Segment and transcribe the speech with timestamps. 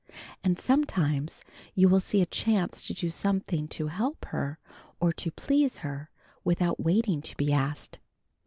[0.43, 1.43] And sometimes
[1.75, 4.57] you will see a chance to do something to help her
[4.99, 6.09] or to please her,
[6.43, 7.99] without waiting to be asked.